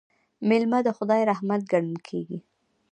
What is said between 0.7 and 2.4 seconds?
د خدای رحمت ګڼل کیږي.